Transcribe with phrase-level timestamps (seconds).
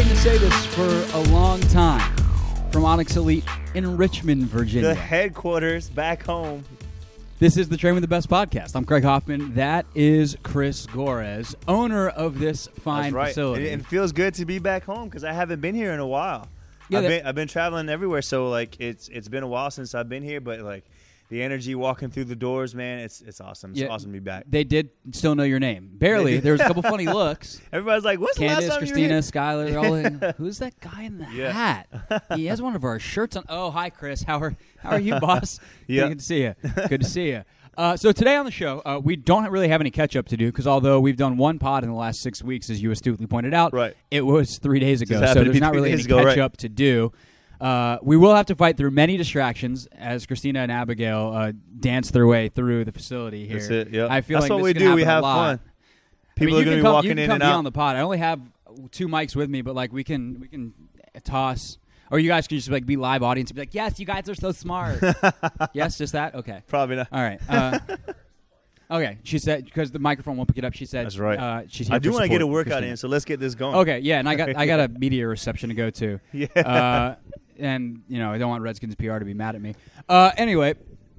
[0.00, 2.16] waiting to say this for a long time.
[2.72, 3.44] From Onyx Elite
[3.74, 4.88] in Richmond, Virginia.
[4.88, 6.64] The headquarters back home.
[7.38, 8.74] This is the Train with the Best podcast.
[8.74, 9.56] I'm Craig Hoffman.
[9.56, 13.28] That is Chris Gorres, owner of this fine right.
[13.28, 13.68] facility.
[13.68, 16.06] It, it feels good to be back home because I haven't been here in a
[16.06, 16.48] while.
[16.88, 19.70] Yeah, I've that- been I've been traveling everywhere, so like it's it's been a while
[19.70, 20.86] since I've been here, but like
[21.30, 23.70] the energy walking through the doors, man, it's it's awesome.
[23.70, 23.86] It's Yeah.
[23.88, 24.44] awesome to be back.
[24.48, 25.88] they did still know your name.
[25.94, 26.38] Barely.
[26.40, 27.60] There was a couple funny looks.
[27.72, 30.34] Everybody's like, "What's Candace, the last time Christina, Skylar, all in.
[30.36, 31.52] Who's that guy in the Yeah.
[31.52, 32.24] hat?
[32.36, 33.44] He has one of our shirts on.
[33.48, 34.22] Oh, hi, Chris.
[34.24, 35.58] How are how are you, boss?
[35.86, 36.08] Yeah.
[36.08, 36.54] Good to see you.
[36.88, 37.44] Good to see you.
[37.78, 40.36] Uh, so today on the show, uh, we don't really have any catch up to
[40.36, 43.26] do because although we've done one pod in the last six weeks, as you astutely
[43.26, 43.96] pointed out, Right.
[44.10, 46.38] it was three days ago, so there's not really any catch right.
[46.38, 47.12] up to do.
[47.60, 52.10] Uh, we will have to fight through many distractions as Christina and Abigail uh, dance
[52.10, 53.58] their way through the facility here.
[53.58, 53.90] That's it.
[53.90, 54.94] Yeah, I feel that's like what this we do.
[54.94, 55.36] We have fun.
[55.36, 55.60] I mean,
[56.36, 57.54] People are going to be come, walking you can in come and be out.
[57.56, 57.96] on the pod.
[57.96, 58.40] I only have
[58.92, 60.72] two mics with me, but like we can we can
[61.22, 61.76] toss,
[62.10, 64.26] or you guys can just like be live audience and be like, "Yes, you guys
[64.30, 65.00] are so smart."
[65.74, 66.34] yes, just that.
[66.36, 67.08] Okay, Probably not.
[67.12, 67.40] all right.
[67.46, 67.78] Uh,
[68.90, 70.74] okay, she said because the microphone won't pick it up.
[70.74, 71.38] She said That's right.
[71.38, 73.54] Uh, she's here I do want to get a workout in, so let's get this
[73.54, 73.76] going.
[73.76, 76.20] Okay, yeah, and I got I got a media reception to go to.
[76.32, 76.46] Yeah.
[76.56, 77.14] Uh,
[77.58, 79.74] and you know, I don't want Redskins PR to be mad at me.
[80.08, 80.74] Uh, anyway,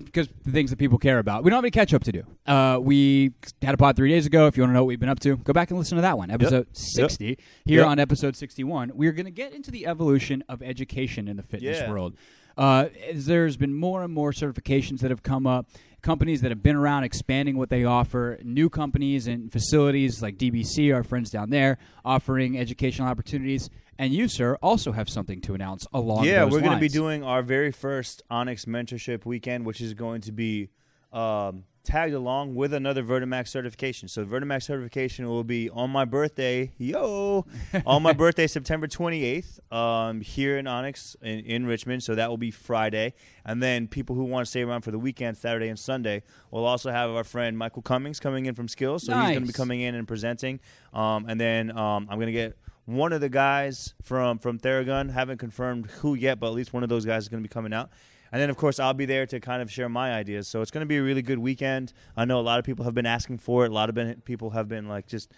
[0.06, 2.24] because the things that people care about, we don't have any catch up to do.
[2.46, 4.48] Uh, we had a pod three days ago.
[4.48, 6.02] If you want to know what we've been up to, go back and listen to
[6.02, 7.38] that one, episode sixty.
[7.66, 7.88] Here Yep.
[7.88, 11.80] on episode sixty-one, we're going to get into the evolution of education in the fitness
[11.80, 11.90] Yeah.
[11.90, 12.16] world.
[12.58, 15.68] Uh, as there's been more and more certifications that have come up.
[16.02, 20.92] Companies that have been around expanding what they offer, new companies and facilities like DBC,
[20.94, 23.70] our friends down there, offering educational opportunities.
[24.02, 27.24] And you, sir, also have something to announce along yeah, we're going to be doing
[27.24, 30.70] our very first Onyx mentorship weekend, which is going to be
[31.14, 34.08] um, tagged along with another Vertimax certification.
[34.08, 37.46] So Vertimax certification will be on my birthday, yo,
[37.86, 42.02] on my birthday, September 28th, um, here in Onyx in, in Richmond.
[42.02, 43.14] So that will be Friday,
[43.46, 46.66] and then people who want to stay around for the weekend, Saturday and Sunday, we'll
[46.66, 49.02] also have our friend Michael Cummings coming in from SKLZ.
[49.02, 50.60] So he's going to be coming in and presenting,
[50.92, 55.12] um, and then um, I'm going to get one of the guys from from Theragun.
[55.12, 57.54] Haven't confirmed who yet, but at least one of those guys is going to be
[57.54, 57.90] coming out.
[58.32, 60.48] And then, of course, I'll be there to kind of share my ideas.
[60.48, 61.92] So it's going to be a really good weekend.
[62.16, 63.72] I know a lot of people have been asking for it.
[63.72, 65.32] A lot of been, people have been like just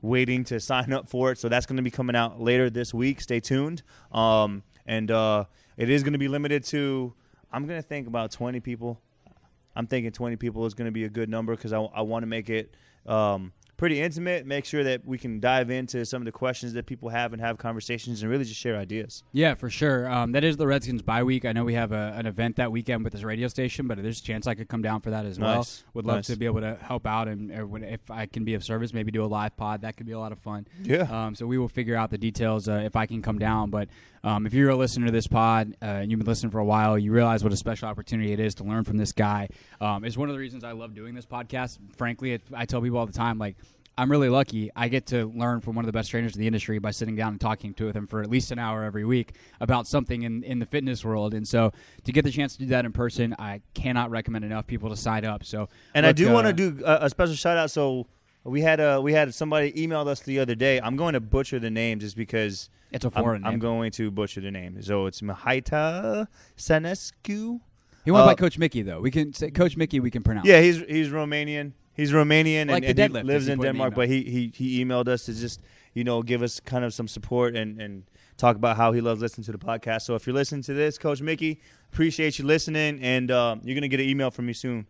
[0.00, 1.38] waiting to sign up for it.
[1.38, 3.20] So that's going to be coming out later this week.
[3.20, 3.82] Stay tuned.
[4.12, 5.44] Um, and uh,
[5.76, 7.12] it is going to be limited to.
[7.52, 9.00] I'm going to think about 20 people.
[9.76, 12.22] I'm thinking 20 people is going to be a good number because I, I want
[12.22, 12.74] to make it
[13.06, 14.44] um, pretty intimate.
[14.44, 17.40] Make sure that we can dive into some of the questions that people have and
[17.40, 19.22] have conversations and really just share ideas.
[19.32, 20.10] Yeah, for sure.
[20.10, 21.46] Um, that is the Redskins bye week.
[21.46, 24.20] I know we have a, an event that weekend with this radio station, but there's
[24.20, 25.66] a chance I could come down for that as well.
[25.94, 26.26] Would love Nice.
[26.26, 27.50] to be able to help out, and
[27.84, 29.82] if I can be of service, maybe do a live pod.
[29.82, 30.66] That could be a lot of fun.
[30.82, 31.02] Yeah.
[31.02, 33.70] Um, so we will figure out the details uh, if I can come down.
[33.70, 33.88] But
[34.24, 36.64] um, if you're a listener to this pod uh, and you've been listening for a
[36.64, 39.48] while, you realize what a special opportunity it is to learn from this guy.
[39.80, 41.78] Um, it's one of the reasons I love doing this podcast.
[41.96, 43.56] Frankly, it, I tell people all the time, like.
[43.98, 44.70] I'm really lucky.
[44.76, 47.16] I get to learn from one of the best trainers in the industry by sitting
[47.16, 50.44] down and talking to him for at least an hour every week about something in,
[50.44, 51.34] in the fitness world.
[51.34, 51.72] And so
[52.04, 54.96] to get the chance to do that in person, I cannot recommend enough people to
[54.96, 55.44] sign up.
[55.44, 57.72] So And I look, do want uh, to do a, a special shout out.
[57.72, 58.06] So
[58.44, 60.80] we had a we had somebody emailed us the other day.
[60.80, 63.58] I'm going to butcher the name just because It's a I'm, foreign I'm name.
[63.58, 64.80] going to butcher the name.
[64.80, 67.60] So it's Mahaita Senescu.
[68.04, 69.00] He went by uh, Coach Mickey though.
[69.00, 70.00] We can say Coach Mickey.
[70.00, 70.46] We can pronounce.
[70.46, 71.72] Yeah, he's he's Romanian.
[71.98, 73.94] He's Romanian Like and, and he lives in Denmark.
[73.96, 75.60] But he, he he emailed us to just
[75.94, 78.04] you know give us kind of some support and and
[78.36, 80.02] talk about how he loves listening to the podcast.
[80.02, 81.60] So if you're listening to this, Coach Mickey,
[81.92, 84.86] appreciate you listening, and um, you're gonna get an email from me soon.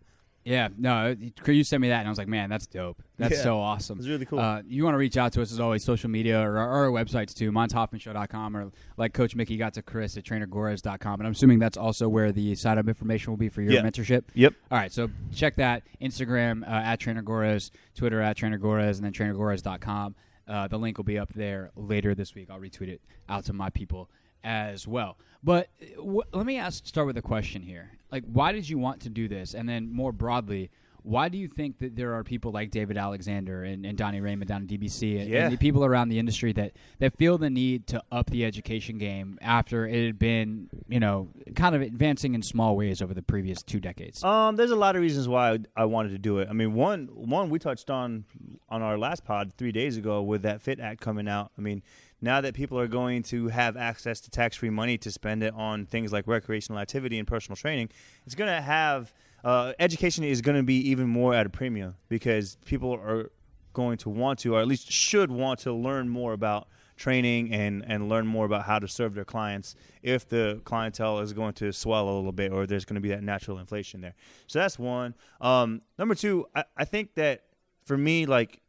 [0.49, 1.15] Yeah, no,
[1.47, 3.03] you sent me that, and I was like, man, that's dope.
[3.19, 3.43] That's Yeah.
[3.43, 3.99] so awesome.
[3.99, 4.39] It's really cool.
[4.39, 6.87] Uh, you want to reach out to us as always, social media or, or our
[6.87, 11.21] websites too, MonsHoffmanShow.com or like Coach Mickey got to Chris at TrainerGorres.com.
[11.21, 13.83] And I'm assuming that's also where the sign up information will be for your Yeah.
[13.83, 14.23] mentorship.
[14.35, 14.55] Yep.
[14.71, 19.05] All right, so check that Instagram uh, at Trainer Gorres, Twitter at Trainer Gorres, and
[19.05, 20.15] then TrainerGorres.com.
[20.47, 22.49] Uh, the link will be up there later this week.
[22.51, 24.09] I'll retweet it out to my people
[24.45, 25.17] as well.
[25.43, 25.69] But
[25.99, 26.03] uh,
[26.33, 27.91] let me ask, start with a question here.
[28.11, 29.55] Like, why did you want to do this?
[29.55, 30.71] And then more broadly,
[31.05, 34.49] why do you think that there are people like David Alexander and, and Donnie Raymond
[34.49, 35.45] down at DBC and, Yeah.
[35.45, 38.99] and the people around the industry that, that feel the need to up the education
[38.99, 43.23] game after it had been, you know, kind of advancing in small ways over the
[43.23, 44.23] previous two decades?
[44.25, 46.49] Um, there's a lot of reasons why I, I wanted to do it.
[46.51, 48.25] I mean, one one we touched on
[48.69, 51.53] on our last pod three days ago with that PHIT Act coming out.
[51.57, 51.83] I mean,
[52.21, 55.55] now that people are going to have access to tax free money to spend it
[55.55, 57.91] on things like recreational activity and personal training,
[58.27, 59.13] it's going to have
[59.45, 63.31] uh, education is going to be even more at a premium because people are
[63.73, 67.85] going to want to, or at least should want to learn more about training and
[67.87, 71.73] and learn more about how to serve their clients if the clientele is going to
[71.73, 74.15] swell a little bit or there's going to be that natural inflation there.
[74.49, 75.15] So that's one.
[75.41, 77.45] Um, number two, I, I think that
[77.85, 78.61] for me, like,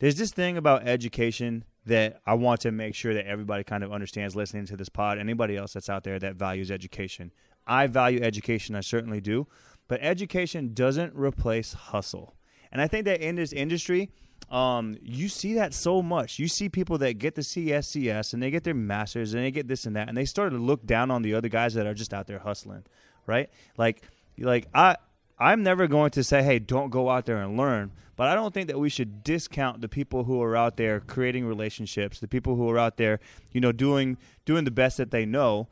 [0.00, 3.92] there's this thing about education that I want to make sure that everybody kind of
[3.92, 5.18] understands listening to this pod.
[5.18, 7.32] Anybody else that's out there that values education,
[7.66, 8.74] I value education.
[8.74, 9.46] I certainly do,
[9.88, 12.36] but education doesn't replace hustle.
[12.72, 14.10] And I think that in this industry,
[14.50, 16.38] um, you see that so much.
[16.38, 19.68] You see people that get the CSCS and they get their masters and they get
[19.68, 21.94] this and that, and they start to look down on the other guys that are
[21.94, 22.84] just out there hustling,
[23.26, 23.48] right?
[23.76, 24.02] Like,
[24.38, 24.96] like I,
[25.38, 27.92] I'm never going to say, hey, don't go out there and learn.
[28.16, 31.46] But I don't think that we should discount the people who are out there creating
[31.46, 33.18] relationships, the people who are out there,
[33.50, 35.66] you know, doing doing the best that they know,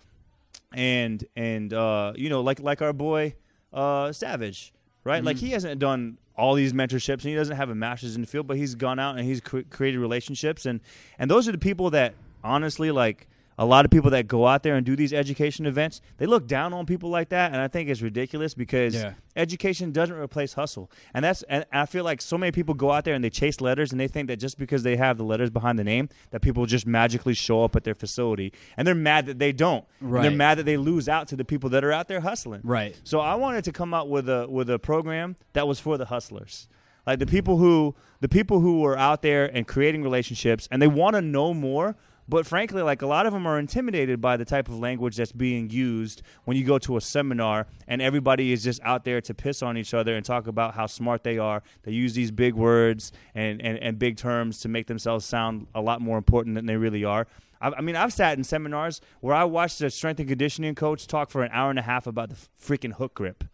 [0.72, 3.36] and and uh, you know, like like our boy
[3.72, 4.72] uh, Savage,
[5.04, 5.18] right?
[5.18, 5.26] Mm-hmm.
[5.26, 8.26] Like he hasn't done all these mentorships and he doesn't have a master's in the
[8.26, 10.80] field, but he's gone out and he's cre- created relationships, and
[11.20, 13.28] and those are the people that honestly like
[13.62, 16.48] a lot of people that go out there and do these education events, they look
[16.48, 19.14] down on people like that, and I think it's ridiculous because yeah.
[19.36, 20.90] education doesn't replace hustle.
[21.14, 23.60] And that's and I feel like so many people go out there and they chase
[23.60, 26.42] letters and they think that just because they have the letters behind the name, that
[26.42, 29.84] people just magically show up at their facility, and they're mad that they don't.
[30.00, 30.22] Right.
[30.22, 32.62] They're mad that they lose out to the people that are out there hustling.
[32.64, 33.00] Right.
[33.04, 36.06] So I wanted to come out with a with a program that was for the
[36.06, 36.66] hustlers
[37.06, 40.86] like the people who the people who were out there and creating relationships and they
[40.86, 41.96] want to know more
[42.28, 45.32] but frankly, like a lot of them are intimidated by the type of language that's
[45.32, 49.34] being used when you go to a seminar and everybody is just out there to
[49.34, 51.62] piss on each other and talk about how smart they are.
[51.82, 55.80] They use these big words and, and, and big terms to make themselves sound a
[55.80, 57.26] lot more important than they really are.
[57.60, 61.06] I, I mean, I've sat in seminars where I watched a strength and conditioning coach
[61.06, 63.44] talk for an hour and a half about the freaking hook grip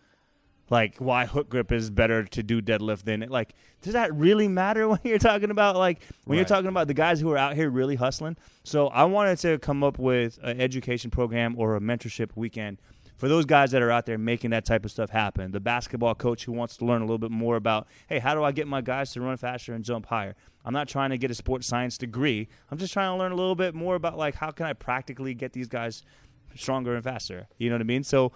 [0.71, 3.31] like why hook grip is better to do deadlift than it.
[3.31, 6.41] Like, does that really matter when you're talking about like when right.
[6.41, 8.37] you're talking about the guys who are out here really hustling?
[8.65, 12.79] So I wanted to come up with an education program or a mentorship weekend
[13.17, 15.51] for those guys that are out there making that type of stuff happen.
[15.51, 18.45] The basketball coach who wants to learn a little bit more about, hey, how do
[18.45, 20.37] I get my guys to run faster and jump higher?
[20.65, 22.49] I'm not trying to get a sports science degree.
[22.71, 25.35] I'm just trying to learn a little bit more about like how can I practically
[25.35, 26.05] get these guys
[26.55, 27.49] stronger and faster.
[27.59, 28.05] You know what I mean?
[28.05, 28.33] So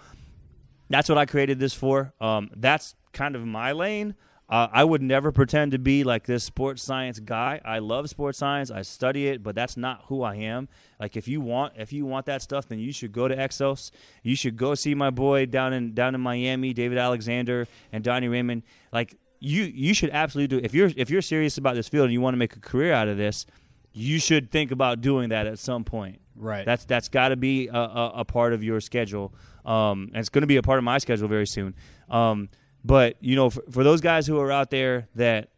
[0.93, 2.13] that's what I created this for.
[2.21, 4.13] Um, that's kind of my lane.
[4.47, 7.59] Uh, I would never pretend to be like this sports science guy.
[7.65, 8.69] I love sports science.
[8.69, 10.69] I study it, but that's not who I am.
[10.99, 13.89] Like if you want if you want that stuff, then you should go to Exos.
[14.21, 18.27] You should go see my boy down in down in Miami, David Alexander and Donnie
[18.27, 18.61] Raymond.
[18.91, 22.13] Like you you should absolutely do if you're if you're serious about this field and
[22.13, 23.47] you want to make a career out of this,
[23.93, 26.19] you should think about doing that at some point.
[26.35, 26.65] Right.
[26.65, 29.33] That's that's got to be a, a, a, part of your schedule.
[29.65, 31.75] Um, and it's going to be a part of my schedule very soon.
[32.09, 32.49] Um,
[32.83, 35.49] but you know, for, for, those guys who are out there that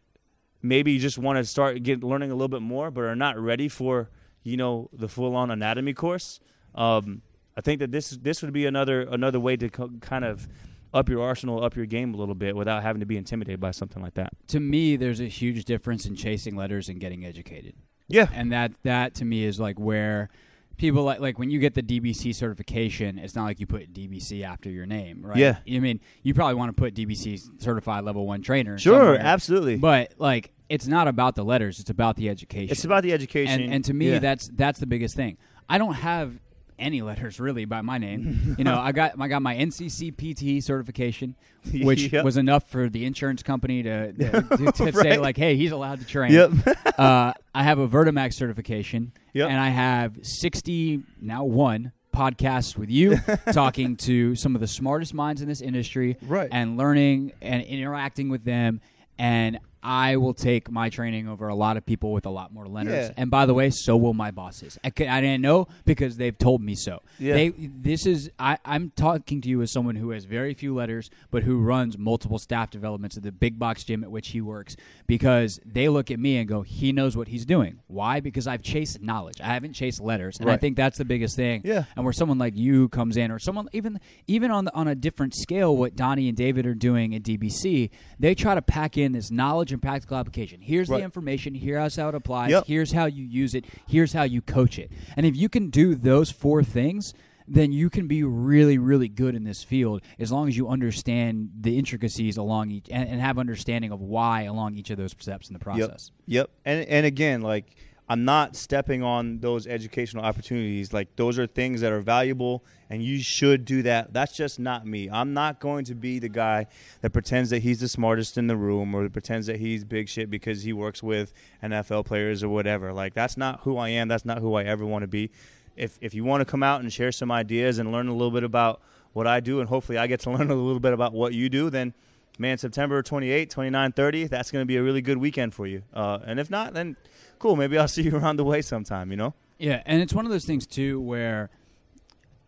[0.62, 3.68] maybe just want to start get learning a little bit more, but are not ready
[3.68, 4.10] for
[4.42, 6.40] you know the full on anatomy course,
[6.74, 7.22] um,
[7.56, 10.46] I think that this this would be another another way to co- kind of
[10.92, 13.70] up your arsenal, up your game a little bit without having to be intimidated by
[13.70, 14.30] something like that.
[14.48, 17.74] To me, there's a huge difference in chasing letters and getting educated.
[18.08, 20.30] Yeah, and that that to me is like where
[20.76, 24.44] people like like when you get the DBC certification, it's not like you put DBC
[24.44, 25.36] after your name, right?
[25.36, 25.58] Yeah.
[25.66, 28.78] I mean, you probably want to put DBC certified level one trainer.
[28.78, 29.18] Sure, somewhere.
[29.20, 29.76] absolutely.
[29.76, 32.72] But like, it's not about the letters; it's about the education.
[32.72, 34.18] It's about the education, and, and to me, yeah.
[34.18, 35.38] that's that's the biggest thing.
[35.68, 36.38] I don't have
[36.78, 38.54] any letters really by my name.
[38.58, 41.34] you know, I got I got my NCCPT certification,
[41.72, 42.24] which yep.
[42.24, 44.94] was enough for the insurance company to, to, to, to right.
[44.94, 46.52] say like, "Hey, he's allowed to train." Yep.
[46.98, 49.48] uh, I have a Vertimax certification, yep.
[49.48, 53.18] and I have sixty now one podcasts with you,
[53.52, 56.48] talking to some of the smartest minds in this industry, right.
[56.50, 58.80] and learning and interacting with them.
[59.18, 62.66] And I will take my training over a lot of people with a lot more
[62.66, 63.06] letters.
[63.06, 63.14] Yeah.
[63.16, 64.76] And by the way, so will my bosses.
[64.82, 67.02] I, I didn't know because they've told me so.
[67.20, 67.34] Yeah.
[67.34, 71.08] They, this is I, I'm talking to you as someone who has very few letters,
[71.30, 74.74] but who runs multiple staff developments at the big box gym at which he works
[75.06, 77.78] because they look at me and go, he knows what he's doing.
[77.86, 78.18] Why?
[78.18, 79.40] Because I've chased knowledge.
[79.40, 80.54] I haven't chased letters, and right.
[80.54, 81.62] I think that's the biggest thing.
[81.64, 81.84] Yeah.
[81.94, 84.96] And where someone like you comes in, or someone even even on the, on a
[84.96, 89.12] different scale, what Donnie and David are doing at DBC, they try to pack in
[89.12, 90.60] this knowledge and practical application.
[90.60, 90.98] Here's right.
[90.98, 91.54] the information.
[91.54, 92.50] Here's how it applies.
[92.50, 92.64] Yep.
[92.66, 93.66] Here's how you use it.
[93.86, 94.90] Here's how you coach it.
[95.16, 97.14] And if you can do those four things,
[97.48, 101.50] then you can be really, really good in this field as long as you understand
[101.60, 105.48] the intricacies along each and, and have understanding of why along each of those steps
[105.48, 106.10] in the process.
[106.26, 106.48] Yep.
[106.48, 106.50] yep.
[106.64, 107.76] And and again, like
[108.08, 110.92] I'm not stepping on those educational opportunities.
[110.92, 114.12] Like those are things that are valuable and you should do that.
[114.12, 115.10] That's just not me.
[115.10, 116.66] I'm not going to be the guy
[117.00, 120.30] that pretends that he's the smartest in the room or pretends that he's big shit
[120.30, 121.32] because he works with
[121.62, 122.92] NFL players or whatever.
[122.92, 124.06] Like that's not who I am.
[124.06, 125.30] That's not who I ever want to be.
[125.76, 128.30] If if you want to come out and share some ideas and learn a little
[128.30, 128.80] bit about
[129.14, 131.48] what I do and hopefully I get to learn a little bit about what you
[131.48, 131.92] do, then
[132.38, 135.82] man, September 28, 29, 30, that's going to be a really good weekend for you.
[135.92, 136.96] Uh, and if not, then
[137.38, 137.56] cool.
[137.56, 139.34] Maybe I'll see you around the way sometime, you know?
[139.58, 141.50] Yeah, and it's one of those things too where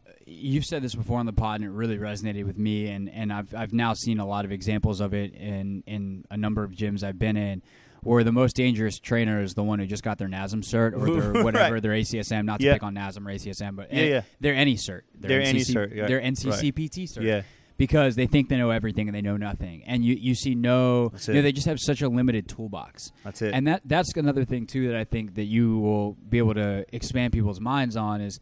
[0.06, 2.88] uh, you've said this before on the pod, and it really resonated with me.
[2.88, 6.36] And, and I've I've now seen a lot of examples of it in in a
[6.36, 7.62] number of gyms I've been in,
[8.02, 11.18] where the most dangerous trainer is the one who just got their NASM cert or
[11.32, 11.82] their whatever Right.
[11.82, 12.44] their ACSM.
[12.44, 12.74] Not to Yeah.
[12.74, 14.22] pick on NASM or ACSM, but Yeah, eh, yeah.
[14.40, 15.02] they're any cert.
[15.18, 16.06] They're any cert, yeah.
[16.06, 16.34] They're Right.
[16.34, 17.22] NCCPT cert.
[17.22, 17.42] Yeah.
[17.78, 21.12] Because they think they know everything and they know nothing, and you, you see no,
[21.26, 23.12] you know, they just have such a limited toolbox.
[23.24, 23.54] That's it.
[23.54, 26.84] And that that's another thing too that I think that you will be able to
[26.92, 28.40] expand people's minds on is,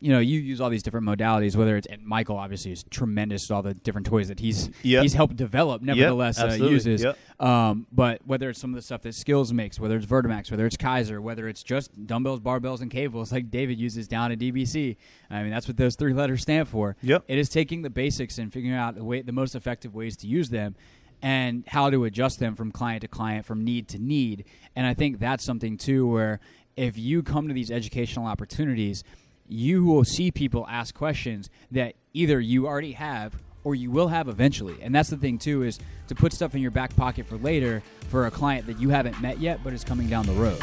[0.00, 1.56] you know, you use all these different modalities.
[1.56, 5.02] Whether it's and Michael obviously is tremendous with all the different toys that he's Yep.
[5.02, 5.82] he's helped develop.
[5.82, 7.02] Nevertheless, uh, uses.
[7.02, 7.18] Yep.
[7.40, 10.66] Um, but whether it's some of the stuff that SKLZ makes, whether it's Vertimax, whether
[10.66, 14.96] it's Kaiser, whether it's just dumbbells, barbells, and cables like David uses down at DBC.
[15.30, 16.96] I mean, that's what those three letters stand for.
[17.02, 17.24] Yep.
[17.28, 20.26] It is taking the basics and figuring out the way the most effective ways to
[20.26, 20.74] use them
[21.22, 24.44] and how to adjust them from client to client, from need to need.
[24.76, 26.40] And I think that's something too where
[26.76, 29.02] if you come to these educational opportunities,
[29.48, 34.28] you will see people ask questions that either you already have or you will have
[34.28, 34.76] eventually.
[34.82, 35.78] And that's the thing too is
[36.08, 39.20] to put stuff in your back pocket for later for a client that you haven't
[39.20, 40.60] met yet but is coming down the road.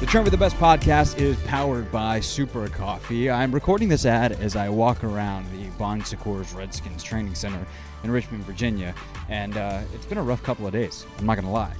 [0.00, 3.30] The Train with the Best podcast is powered by Super Coffee.
[3.30, 7.66] I'm recording this ad as I walk around the Bon Secours Redskins Training Center
[8.02, 8.94] in Richmond, Virginia,
[9.28, 11.04] and uh, it's been a rough couple of days.
[11.18, 11.74] I'm not going to lie.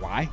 [0.00, 0.28] Why?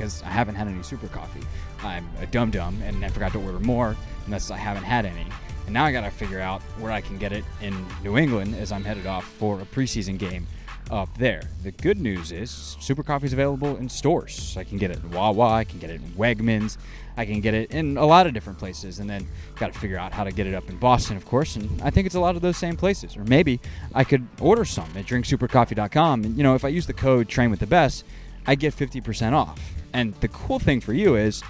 [0.00, 1.42] Because I haven't had any Super Coffee.
[1.82, 5.26] I'm a dum dum and I forgot to order more, unless I haven't had any.
[5.66, 8.54] And now I got to figure out where I can get it in New England
[8.54, 10.46] as I'm headed off for a preseason game
[10.90, 11.42] up there.
[11.62, 14.56] The good news is Super Coffee is available in stores.
[14.56, 16.78] I can get it in Wawa, I can get it in Wegmans,
[17.18, 19.98] I can get it in a lot of different places, and then got to figure
[19.98, 21.56] out how to get it up in Boston, of course.
[21.56, 23.18] And I think it's a lot of those same places.
[23.18, 23.60] Or maybe
[23.94, 26.24] I could order some at drinksupercoffee.com.
[26.24, 28.06] And you know, if I use the code Train with the Best,
[28.46, 29.60] I get 50% off.
[29.92, 31.42] And the cool thing for you is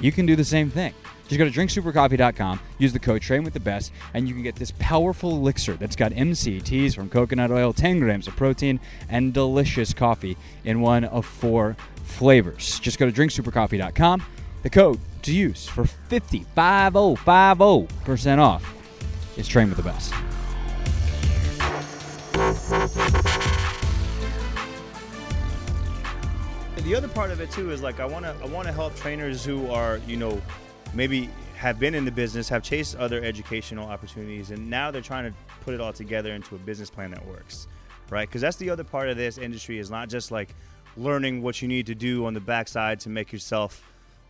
[0.00, 0.94] you can do the same thing.
[1.28, 4.54] Just go to drinksupercoffee.com, use the code Train with the Best, and you can get
[4.54, 8.78] this powerful elixir that's got MCTs from coconut oil, 10 grams of protein,
[9.08, 12.78] and delicious coffee in one of four flavors.
[12.78, 14.22] Just go to drinksupercoffee.com.
[14.62, 18.74] The code to use for 50, 50, off
[19.36, 20.12] is Train with the Best.
[26.86, 28.94] The other part of it too is like I want to I want to help
[28.94, 30.40] trainers who are you know
[30.94, 35.28] maybe have been in the business, have chased other educational opportunities, and now they're trying
[35.28, 37.66] to put it all together into a business plan that works,
[38.08, 38.28] right?
[38.28, 40.54] Because that's the other part of this industry is not just like
[40.96, 43.82] learning what you need to do on the backside to make yourself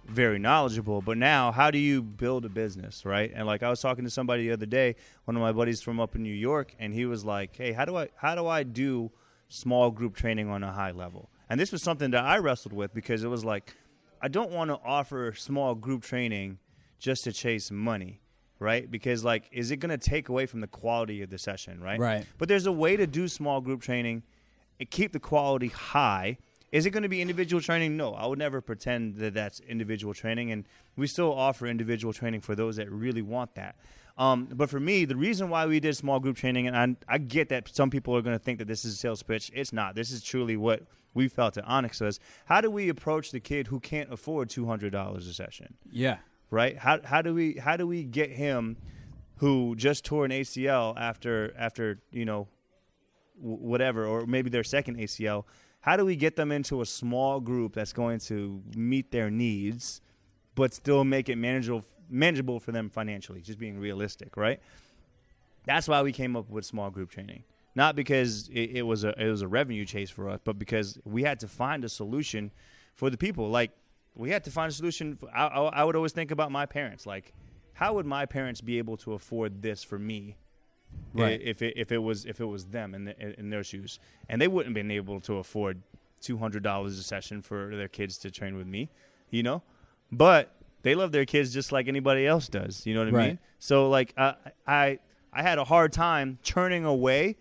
[0.06, 3.32] very knowledgeable, but now how do you build a business, right?
[3.34, 4.96] And like I was talking to somebody the other day,
[5.26, 7.84] one of my buddies from up in New York, and he was like, "Hey, how
[7.84, 9.10] do I how do I do
[9.50, 12.92] small group training on a high level?" And this was something that I wrestled with
[12.92, 13.74] because it was like,
[14.20, 16.58] I don't want to offer small group training
[16.98, 18.20] just to chase money,
[18.58, 18.90] right?
[18.90, 21.98] Because like, is it going to take away from the quality of the session, right?
[21.98, 22.26] Right.
[22.38, 24.22] But there's a way to do small group training
[24.80, 26.38] and keep the quality high.
[26.72, 27.96] Is it going to be individual training?
[27.96, 30.64] No, I would never pretend that that's individual training, and
[30.96, 33.76] we still offer individual training for those that really want that.
[34.18, 37.18] Um, but for me, the reason why we did small group training, and I, I
[37.18, 39.50] get that some people are going to think that this is a sales pitch.
[39.54, 39.94] It's not.
[39.94, 42.18] This is truly what we felt at Onyx was.
[42.46, 45.74] How do we approach the kid who can't afford two hundred dollars a session?
[45.90, 46.18] Yeah.
[46.50, 46.78] right?
[46.78, 48.76] How how do we how do we get him
[49.36, 52.48] who just tore an ACL after after you know
[53.38, 55.44] whatever or maybe their second ACL?
[55.80, 60.00] How do we get them into a small group that's going to meet their needs,
[60.54, 63.40] but still make it manageable manageable for them financially?
[63.40, 64.60] Just being realistic, right?
[65.64, 67.44] That's why we came up with small group training.
[67.74, 70.98] Not because it, it was a it was a revenue chase for us, but because
[71.04, 72.50] we had to find a solution
[72.94, 73.50] for the people.
[73.50, 73.72] Like
[74.14, 75.16] we had to find a solution.
[75.16, 77.04] For, I, I, I would always think about my parents.
[77.06, 77.34] Like,
[77.74, 80.36] how would my parents be able to afford this for me?
[81.12, 81.40] Right.
[81.42, 83.98] If it, if it was if it was them in the, in their shoes,
[84.28, 85.82] and they wouldn't have been able to afford
[86.20, 88.88] two hundred dollars a session for their kids to train with me,
[89.30, 89.62] you know.
[90.10, 90.54] But
[90.86, 92.86] they love their kids just like anybody else does.
[92.86, 93.26] You know what I Right.
[93.28, 93.38] mean?
[93.58, 94.34] So like I
[94.66, 94.98] I
[95.32, 97.36] I had a hard time turning away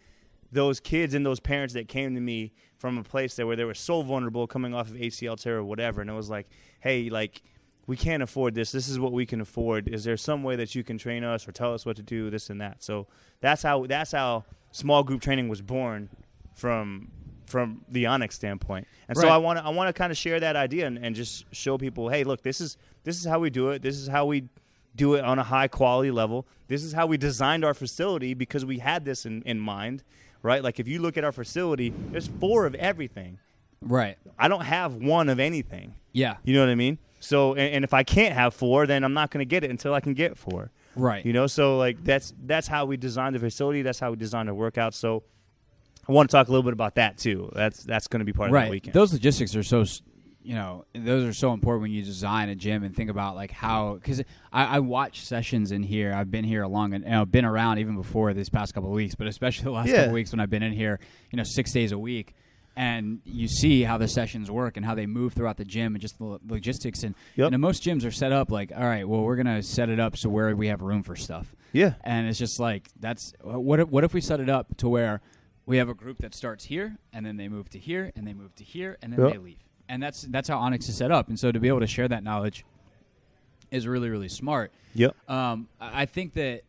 [0.51, 3.63] those kids and those parents that came to me from a place that where they
[3.63, 6.47] were so vulnerable coming off of ACL tear or whatever, and it was like,
[6.79, 7.41] hey, like
[7.87, 8.71] we can't afford this.
[8.71, 9.87] This is what we can afford.
[9.87, 12.29] Is there some way that you can train us or tell us what to do,
[12.31, 12.83] this and that?
[12.83, 13.07] So
[13.41, 16.09] that's how that's how small group training was born
[16.55, 17.11] from
[17.47, 18.87] from the Onyx standpoint.
[19.07, 21.15] And so I want to I want to kind of share that idea and, and
[21.15, 23.81] just show people, hey, look, this is this is how we do it.
[23.81, 24.49] This is how we
[24.95, 26.47] do it on a high quality level.
[26.67, 30.03] This is how we designed our facility because we had this in, in mind,
[30.41, 30.63] right?
[30.63, 33.39] Like if you look at our facility, there's four of everything.
[33.81, 34.17] Right.
[34.39, 35.95] I don't have one of anything.
[36.13, 36.37] Yeah.
[36.43, 36.97] You know what I mean?
[37.19, 39.69] So, and, and if I can't have four, then I'm not going to get it
[39.69, 40.71] until I can get four.
[40.95, 41.25] Right.
[41.25, 43.81] You know, so like that's that's how we designed the facility.
[43.81, 44.93] That's how we designed the workout.
[44.93, 45.23] So,
[46.07, 47.51] I want to talk a little bit about that too.
[47.55, 48.65] That's that's going to be part of right.
[48.65, 48.93] that weekend.
[48.93, 49.83] Those logistics are so,
[50.43, 53.51] you know, those are so important when you design a gym and think about like
[53.51, 54.21] how because
[54.53, 56.13] I, I watch sessions in here.
[56.13, 58.89] I've been here a long and you know, been around even before these past couple
[58.89, 59.93] of weeks, but especially the last Yeah.
[59.95, 60.99] couple of weeks when I've been in here,
[61.31, 62.35] you know, six days a week.
[62.77, 66.01] And you see how the sessions work and how they move throughout the gym and
[66.01, 67.53] just the logistics and, Yep.
[67.53, 70.17] and most gyms are set up like all right well we're gonna set it up
[70.17, 73.87] so where we have room for stuff yeah, and it's just like that's what if,
[73.87, 75.21] what if we set it up to where
[75.65, 78.33] we have a group that starts here and then they move to here and they
[78.33, 79.31] move to here and then Yep.
[79.33, 79.57] they leave.
[79.89, 81.27] And that's that's how onyx is set up.
[81.29, 82.65] And so to be able to share that knowledge
[83.71, 84.71] is really really smart.
[84.93, 86.61] Yep, um, I think that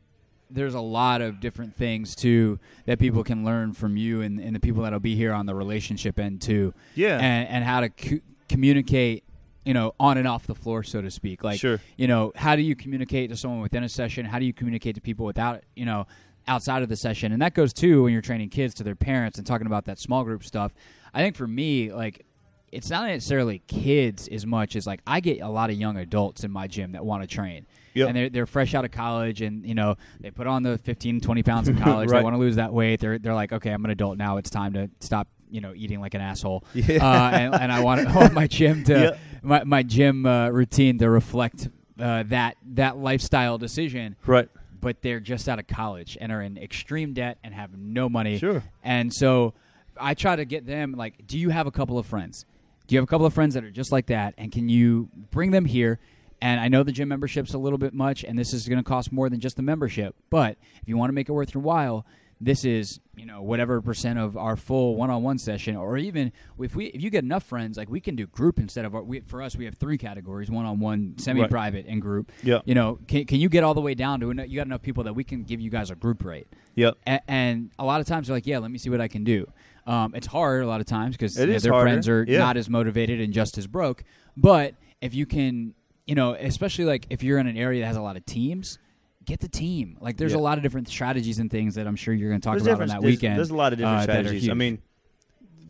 [0.50, 4.54] there's a lot of different things too that people can learn from you and, and
[4.54, 6.72] the people that'll be here on the relationship end too.
[6.94, 7.18] Yeah.
[7.18, 9.24] and, and how to cu- communicate
[9.64, 11.42] you know on and off the floor so to speak.
[11.44, 11.80] Like Sure.
[11.96, 14.24] you know how do you communicate to someone within a session?
[14.26, 16.06] How do you communicate to people without you know
[16.48, 17.32] outside of the session.
[17.32, 19.98] And that goes too when you're training kids to their parents and talking about that
[19.98, 20.72] small group stuff.
[21.12, 22.24] I think for me like
[22.72, 26.42] it's not necessarily kids as much as like i get a lot of young adults
[26.42, 27.66] in my gym that want to train.
[27.94, 28.08] Yep.
[28.08, 31.20] and they're, they're fresh out of college and you know they put on the 15
[31.20, 32.10] 20 pounds in college.
[32.10, 33.00] They want to lose that weight.
[33.00, 34.36] They're, they're like okay i'm an adult now.
[34.36, 36.64] It's time to stop you know eating like an asshole.
[36.74, 36.96] Yeah.
[37.04, 39.10] uh, and, and i want, want my gym to Yeah.
[39.42, 44.16] my, my gym uh, routine to reflect uh, that that lifestyle decision.
[44.26, 44.48] Right.
[44.80, 48.38] But they're just out of college and are in extreme debt and have no money.
[48.38, 48.62] Sure.
[48.83, 49.54] And so
[49.99, 52.45] I try to get them like, do you have a couple of friends?
[52.87, 54.34] Do you have a couple of friends that are just like that?
[54.39, 55.99] And can you bring them here?
[56.41, 58.84] And I know the gym membership's a little bit much, and this is going to
[58.84, 60.15] cost more than just the membership.
[60.30, 62.04] But if you want to make it worth your while,
[62.40, 66.86] this is you know whatever percent of our full one-on-one session, or even if we
[66.86, 69.40] if you get enough friends, like we can do group instead of our, we, for
[69.42, 72.30] us we have three categories: one-on-one, semi-private, and group.
[72.42, 72.60] Yeah.
[72.64, 75.04] You know, can, can you get all the way down to you got enough people
[75.04, 76.46] that we can give you guys a group rate?
[76.75, 76.99] Yep.
[77.06, 79.25] A- and a lot of times they're like, yeah, let me see what I can
[79.25, 79.50] do.
[79.86, 82.38] Um, it's hard a lot of times because their harder, friends are yeah.
[82.38, 84.04] not as motivated and just as broke.
[84.36, 85.75] But if you can,
[86.06, 88.78] you know, especially like if you're in an area that has a lot of teams,
[89.26, 89.99] get the team.
[90.00, 90.39] Like there's Yeah.
[90.39, 92.67] a lot of different strategies and things that I'm sure you're going to talk There's
[92.67, 93.36] about on that there's- weekend.
[93.36, 94.49] There's a lot of different uh, strategies.
[94.49, 94.78] I mean,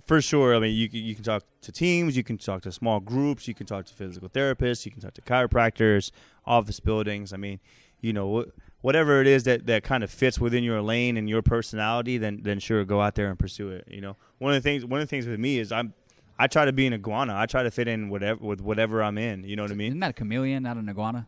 [0.05, 0.55] for sure.
[0.55, 3.49] I mean, you can, you can talk to teams, you can talk to small groups,
[3.49, 6.13] you can talk to physical therapists, you can talk to chiropractors,
[6.45, 7.33] office buildings.
[7.33, 7.59] I mean,
[8.01, 8.45] you know,
[8.83, 12.41] whatever it is that, that kind of fits within your lane and your personality, then
[12.43, 13.85] then sure, go out there and pursue it.
[13.91, 15.93] You know, one of the things one of the things with me is I'm
[16.39, 17.35] I try to be an iguana.
[17.35, 19.43] I try to fit in whatever with whatever I'm in.
[19.45, 19.89] You know what I mean?
[19.89, 21.27] Isn't that a chameleon, not an iguana?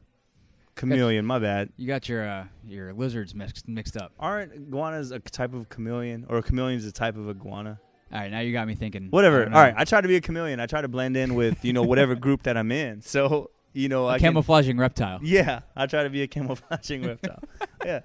[0.78, 1.26] Chameleon.
[1.26, 1.70] My bad.
[1.76, 4.12] You got your uh, your lizards mixed mixed up.
[4.18, 7.78] Aren't iguanas a type of chameleon, or a chameleon is a type of iguana?
[8.12, 9.08] All right, now you got me thinking.
[9.10, 9.44] Whatever.
[9.44, 9.74] All right.
[9.76, 10.60] I try to be a chameleon.
[10.60, 13.02] I try to blend in with you know whatever group that I'm in.
[13.02, 15.18] So you know, A I can- camouflaging reptile.
[15.22, 17.42] yeah, I try to be a camouflaging reptile.
[17.84, 18.00] Yeah.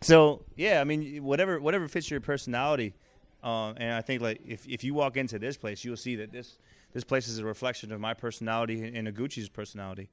[0.00, 2.94] So yeah, I mean, whatever whatever fits your personality,
[3.42, 6.32] um, and I think like if if you walk into this place, you'll see that
[6.32, 6.58] this
[6.92, 10.08] this place is a reflection of my personality and Aguchi's personality,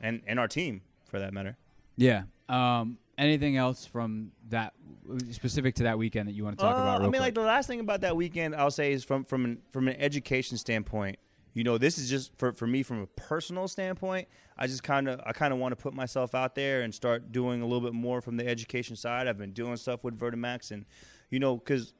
[0.00, 1.56] and and our team for that matter.
[1.96, 2.22] Yeah.
[2.48, 4.72] Um, anything else from that
[5.30, 7.00] specific to that weekend that you want to talk Uh, about?
[7.00, 7.20] I mean, quick?
[7.20, 9.96] like the last thing about that weekend, I'll say is from from an, from an
[9.98, 11.18] education standpoint.
[11.54, 14.28] You know, this is just for for me from a personal standpoint.
[14.56, 17.32] I just kind of I kind of want to put myself out there and start
[17.32, 19.26] doing a little bit more from the education side.
[19.26, 20.84] I've been doing stuff with Vertimax, and
[21.30, 21.94] you know, because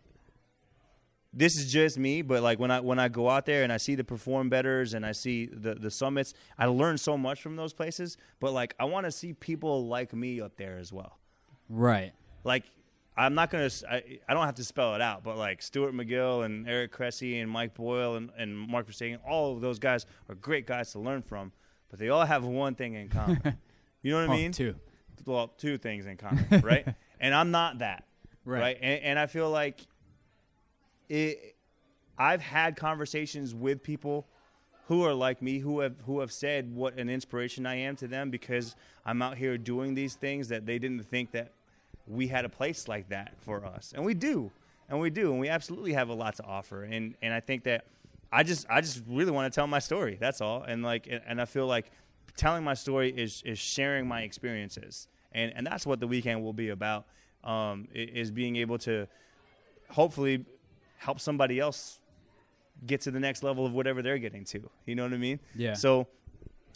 [1.38, 2.22] this is just me.
[2.22, 4.94] But like when I when I go out there and I see the perform betters
[4.94, 8.16] and I see the the summits, I learn so much from those places.
[8.40, 11.18] But like I want to see people like me up there as well
[11.68, 12.12] right.
[12.44, 12.64] like
[13.16, 16.44] I'm not gonna I, I don't have to spell it out, but like Stuart McGill
[16.44, 20.35] and Eric Cressey and Mike Boyle and, and Mark Verstegen, all of those guys are
[20.37, 21.51] great guys to learn from,
[21.90, 23.40] but they all have one thing in common.
[24.03, 24.53] you know what I Oh, mean?
[24.53, 24.74] Two.
[25.27, 26.87] Well, two things in common, right?
[27.20, 28.05] and I'm not that,
[28.44, 28.61] Right.
[28.61, 28.79] right?
[28.81, 29.81] And, and I feel like
[31.08, 31.54] it.
[32.18, 34.26] I've had conversations with people
[34.86, 38.08] who are like me who have who have said what an inspiration I am to
[38.08, 38.74] them because
[39.06, 41.52] I'm out here doing these things that they didn't think that
[42.06, 44.50] we had a place like that for us and we do
[44.88, 46.84] and we do, and we absolutely have a lot to offer.
[46.84, 47.84] And and I think that
[48.32, 50.16] I just I just really want to tell my story.
[50.18, 50.62] That's all.
[50.62, 51.90] And like and, and I feel like
[52.36, 56.52] telling my story is is sharing my experiences, and and that's what the weekend will
[56.52, 57.06] be about.
[57.44, 59.06] Um, is being able to
[59.90, 60.44] hopefully
[60.98, 62.00] help somebody else
[62.87, 64.70] get to the next level of whatever they're getting to.
[64.87, 65.40] You know what I mean?
[65.54, 65.74] Yeah.
[65.74, 66.06] So,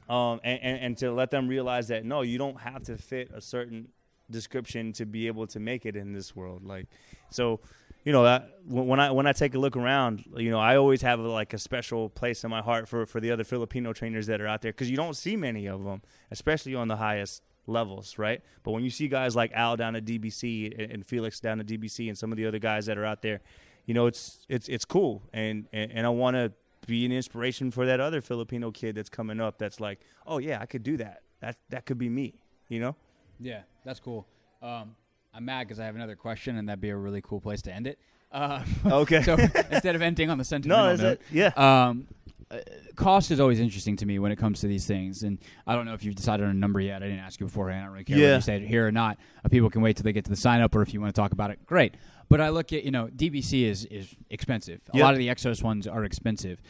[0.09, 3.31] um, and, and, and to let them realize that no, you don't have to fit
[3.35, 3.89] a certain
[4.31, 6.65] description to be able to make it in this world.
[6.65, 6.87] Like,
[7.31, 7.61] so,
[8.05, 11.03] you know, that, when I when I take a look around, you know, I always
[11.03, 14.27] have a, like a special place in my heart for for the other Filipino trainers
[14.27, 17.43] that are out there because you don't see many of them, especially on the highest
[17.69, 18.43] levels, right?
[18.65, 21.67] But when you see guys like Al down at DBC and, and Felix down at
[21.67, 23.41] DBC and some of the other guys that are out there,
[23.87, 26.53] you know, it's it's it's cool, and and, and I want to
[26.87, 29.59] be an inspiration for that other Filipino kid that's coming up.
[29.59, 31.23] That's like, oh yeah, I could do that.
[31.41, 32.35] That that could be me.
[32.69, 32.97] You know?
[33.41, 34.27] Yeah, that's cool.
[34.63, 34.95] Um,
[35.35, 37.73] I'm mad because I have another question, and that'd be a really cool place to
[37.73, 37.99] end it.
[38.31, 39.23] Uh, Okay.
[39.25, 41.21] so instead of ending on the sentimental no, note, it?
[41.31, 41.49] Yeah.
[41.89, 42.07] um,
[42.51, 42.59] uh,
[42.97, 45.87] cost is always interesting to me when it comes to these things, and I don't
[45.87, 47.03] know if you've decided on a number yet.
[47.03, 47.83] I didn't ask you beforehand.
[47.83, 48.25] I don't really care Yeah.
[48.27, 49.19] whether you say it here or not.
[49.45, 51.15] Uh, people can wait till they get to the sign up, or if you want
[51.15, 51.95] to talk about it, great.
[52.29, 54.81] But I look at you know DBC is is expensive.
[54.93, 55.03] A Yep.
[55.05, 56.61] lot of the Exos ones are expensive.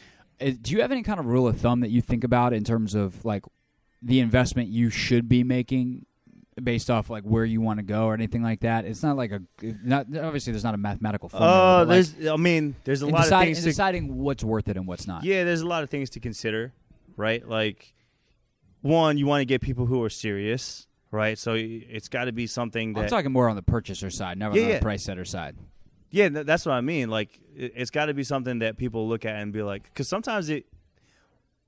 [0.41, 2.65] Uh, do you have any kind of rule of thumb that you think about in
[2.65, 3.45] terms of like
[4.01, 6.05] the investment you should be making
[6.63, 8.85] based off like where you want to go or anything like that?
[8.85, 9.41] It's not like a
[9.85, 11.53] not obviously there's not a mathematical formula.
[11.53, 12.29] Oh, but, like, there's.
[12.29, 15.07] I mean, there's a lot decide- of things to deciding what's worth it and what's
[15.07, 15.23] not.
[15.25, 16.73] Yeah, there's a lot of things to consider,
[17.17, 17.47] right?
[17.49, 17.95] Like,
[18.81, 21.39] one, you want to get people who are serious, right?
[21.39, 24.63] So it's got to be something I'm talking more on the purchaser side, never Yeah,
[24.65, 24.75] on yeah.
[24.79, 25.57] the price setter side.
[26.11, 27.09] yeah, that's what I mean.
[27.11, 30.09] Like, it, it's got to be something that people look at and be like, because
[30.09, 30.67] sometimes it,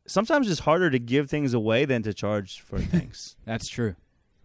[0.07, 3.95] sometimes it's harder to give things away than to charge for things, That's true.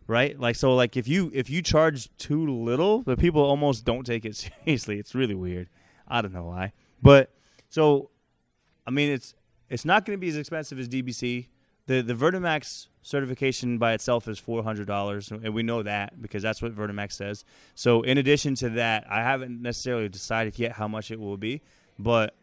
[0.07, 0.39] right?
[0.39, 4.25] Like, so like if you if you charge too little, the people almost don't take
[4.25, 4.35] it
[4.65, 4.99] seriously.
[4.99, 5.69] It's really weird.
[6.07, 7.31] I don't know why, but
[7.69, 8.09] so,
[8.87, 9.35] I mean, it's
[9.69, 11.47] it's not going to be as expensive as DBC.
[11.89, 16.43] The the Vertimax certification by itself is four hundred dollars, and we know that because
[16.43, 17.43] that's what Vertimax says.
[17.73, 21.63] So in addition to that, I haven't necessarily decided yet how much it will be,
[21.97, 22.35] but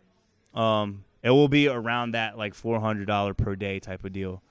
[0.52, 4.42] um, it will be around that like four hundred dollar per day type of deal.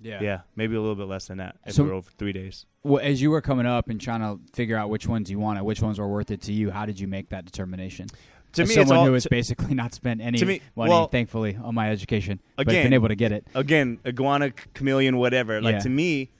[0.00, 0.18] Yeah.
[0.20, 2.66] Yeah, maybe a little bit less than that if So- we're over three days.
[2.82, 5.62] Well, as you were coming up and trying to figure out which ones you wanted,
[5.62, 8.08] which ones were worth it to you, how did you make that determination?
[8.54, 11.74] To me, someone all who has basically not spent any me- money, well- thankfully, on
[11.74, 13.46] my education, but Again- been able to get it.
[13.54, 15.60] again, iguana, chameleon, whatever.
[15.60, 15.80] Like Yeah.
[15.80, 16.30] to me,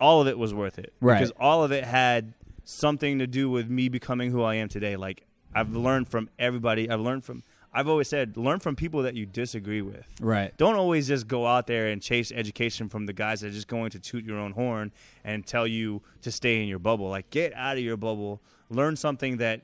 [0.00, 1.18] all of it was worth it Right.
[1.18, 4.96] because all of it had something to do with me becoming who I am today.
[4.96, 5.22] Like
[5.54, 6.88] I've learned from everybody.
[6.90, 7.42] I've learned from.
[7.76, 10.06] I've always said, learn from people that you disagree with.
[10.20, 10.56] Right.
[10.56, 13.66] Don't always just go out there and chase education from the guys that are just
[13.66, 14.92] going to toot your own horn
[15.24, 17.08] and tell you to stay in your bubble.
[17.08, 19.62] Like get out of your bubble, learn something that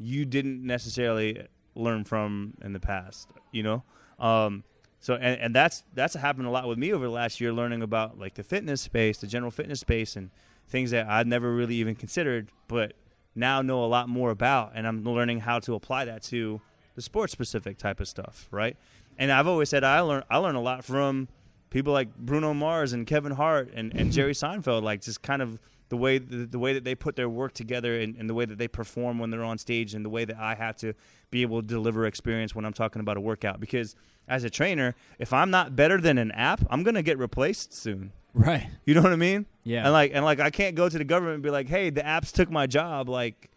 [0.00, 3.28] you didn't necessarily learn from in the past.
[3.52, 3.84] You know,
[4.18, 4.64] um,
[4.98, 7.82] so and, and that's that's happened a lot with me over the last year, learning
[7.82, 10.30] about like the fitness space, the general fitness space, and
[10.68, 12.94] things that I'd never really even considered, but
[13.34, 16.60] now know a lot more about, and I'm learning how to apply that to
[16.94, 18.76] the sports specific type of stuff, right?
[19.18, 21.28] And I've always said I learn I learn a lot from
[21.70, 25.58] people like Bruno Mars and Kevin Hart and, and Jerry Seinfeld, like just kind of
[25.90, 28.46] the way the, the way that they put their work together and, and the way
[28.46, 30.94] that they perform when they're on stage and the way that I have to
[31.30, 33.60] be able to deliver experience when I'm talking about a workout.
[33.60, 33.94] Because
[34.26, 38.12] as a trainer, if I'm not better than an app, I'm gonna get replaced soon.
[38.32, 38.68] Right.
[38.86, 39.46] You know what I mean?
[39.64, 39.84] Yeah.
[39.84, 42.02] And like and like I can't go to the government and be like, "Hey, the
[42.02, 43.50] apps took my job." Like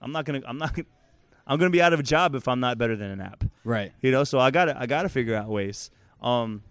[0.00, 0.86] I'm not going to I'm not gonna,
[1.46, 3.44] I'm to be out of a job if I'm not better than an app.
[3.64, 3.92] Right.
[4.00, 5.90] You know, so I got to I got to figure out ways.
[6.20, 6.62] Um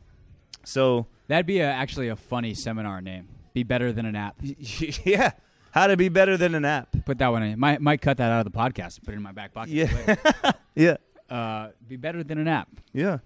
[0.63, 3.29] so That'd be a, actually a funny seminar name.
[3.53, 4.35] Be better than an app.
[4.41, 5.31] yeah,
[5.71, 6.89] how to be better than an app.
[7.05, 7.59] Put that one in.
[7.59, 8.97] Might might cut that out of the podcast.
[8.97, 9.71] and Put it in my back pocket.
[9.71, 10.15] Yeah.
[10.75, 10.95] Yeah.
[11.29, 12.69] uh, be better than an app.
[12.93, 13.17] Yeah.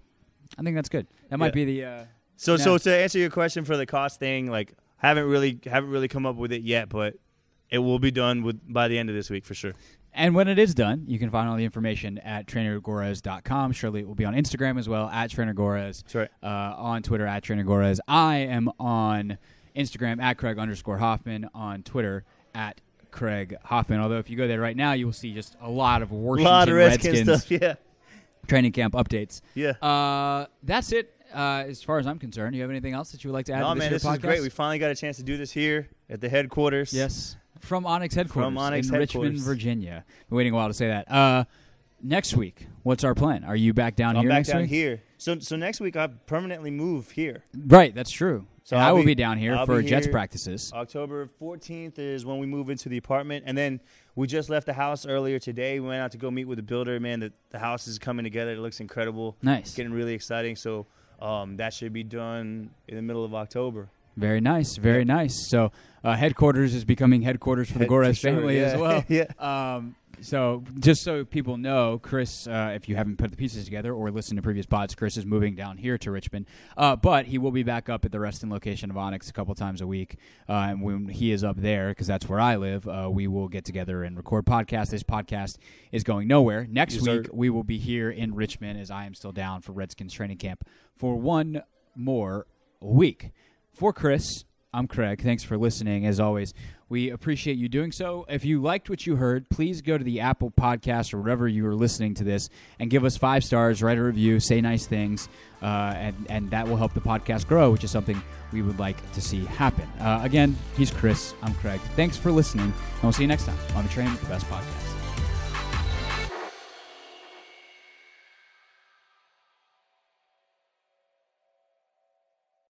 [0.57, 1.05] I think that's good.
[1.29, 1.83] That might be the.
[1.85, 2.03] Uh,
[2.37, 6.07] So so to answer your question for the cost thing, like haven't really haven't really
[6.07, 7.15] come up with it yet, but
[7.69, 9.73] it will be done with by the end of this week for sure.
[10.17, 13.73] And when it is done, you can find all the information at trainergorres.com.
[13.73, 16.03] Surely it will be on Instagram as well, at trainergorres.
[16.03, 16.29] That's right.
[16.41, 17.99] Uh, on Twitter, at trainergorres.
[18.07, 19.37] I am on
[19.75, 21.49] Instagram, at Craig underscore Hoffman.
[21.53, 22.79] On Twitter, at
[23.11, 23.99] Craig Hoffman.
[23.99, 26.15] Although if you go there right now, you will see just a lot of A
[26.15, 27.61] Washington lot of Redskins Redskins stuff.
[27.61, 27.73] Yeah.
[28.47, 29.41] training camp updates.
[29.53, 29.71] Yeah.
[29.81, 31.11] Uh, that's it.
[31.33, 33.45] Uh, as far as I'm concerned, do you have anything else that you would like
[33.47, 34.13] to add No, to this man, this podcast?
[34.15, 34.41] is great.
[34.41, 36.93] We finally got a chance to do this here at the headquarters.
[36.93, 39.31] Yes, from Onyx headquarters From Onyx in headquarters.
[39.31, 40.05] Richmond, Virginia.
[40.29, 41.11] Been waiting a while to say that.
[41.11, 41.45] Uh,
[42.01, 43.43] next week, what's our plan?
[43.43, 44.69] Are you back down I'm here back next down week?
[44.69, 45.01] here.
[45.17, 47.43] So so next week I permanently move here.
[47.57, 48.45] Right, that's true.
[48.65, 50.71] So I will be, down here I'll for Jets here practices.
[50.73, 53.79] October 14th is when we move into the apartment, and then
[54.15, 55.79] we just left the house earlier today.
[55.79, 56.99] We went out to go meet with the builder.
[56.99, 58.53] Man, the, the house is coming together.
[58.53, 59.37] It looks incredible.
[59.43, 59.67] Nice.
[59.67, 60.55] It's getting really exciting.
[60.55, 60.87] So
[61.21, 63.87] um, that should be done in the middle of October.
[64.17, 65.47] Very nice, very nice.
[65.49, 65.71] So
[66.03, 69.03] uh, headquarters is becoming headquarters for the Head- Gorres sure, family as well.
[69.09, 69.25] Yeah.
[69.37, 73.93] Um, so just so people know, Chris, uh, if you haven't put the pieces together
[73.93, 76.45] or listened to previous pods, Chris is moving down here to Richmond,
[76.77, 79.53] uh, but he will be back up at the Reston location of Onyx a couple
[79.55, 80.17] times a week.
[80.49, 83.47] Uh, and when he is up there, because that's where I live, uh, we will
[83.47, 84.89] get together and record podcasts.
[84.89, 85.57] This podcast
[85.91, 86.67] is going nowhere.
[86.69, 87.17] Next Yes, sir.
[87.21, 90.37] week we will be here in Richmond as I am still down for Redskins training
[90.37, 90.63] camp
[90.97, 91.61] for one
[91.95, 92.47] more
[92.81, 93.31] week.
[93.73, 95.21] For Chris, I'm Craig.
[95.21, 96.05] Thanks for listening.
[96.05, 96.53] As always,
[96.89, 98.25] we appreciate you doing so.
[98.27, 101.65] If you liked what you heard, please go to the Apple Podcast or wherever you
[101.65, 105.29] are listening to this and give us five stars, write a review, say nice things,
[105.61, 108.97] uh, and and that will help the podcast grow, which is something we would like
[109.13, 109.87] to see happen.
[109.99, 111.33] Uh, again, he's Chris.
[111.41, 111.79] I'm Craig.
[111.95, 114.45] Thanks for listening, and we'll see you next time on the Train with the Best
[114.47, 114.94] podcast.